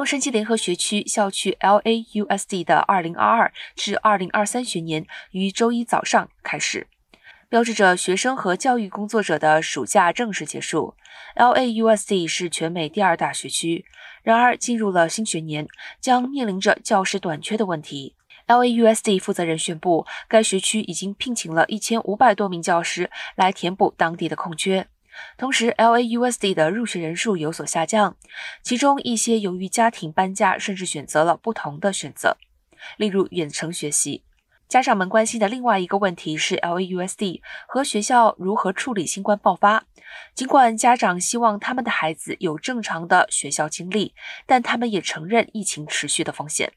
[0.00, 6.86] 洛杉矶联合学区校区 LAUSD 的2022至2023学年于周一早上开始，
[7.50, 10.94] 标志着学生和教育工作者的暑假正式结束。
[11.36, 13.84] LAUSD 是全美第二大学区，
[14.22, 15.68] 然而进入了新学年，
[16.00, 18.14] 将面临着教师短缺的问题。
[18.46, 24.86] LAUSD 负责人宣布，该学区已经聘请了一千五百多名教师来填补当地的空缺。
[25.36, 28.16] 同时，LAUSD 的入学人数有所下降，
[28.62, 32.36] 其中一些由于家庭搬家，甚至选择了不同的选择，
[32.96, 34.24] 例如远程学习。
[34.68, 39.84] 家长们关心的另外一个问题是 LAUSD 和学校如何处理新冠爆发。
[40.34, 44.14] 尽管家长希望他们的孩子有正常的学校经历，
[44.46, 46.72] 但他们也承认疫情持续的风险。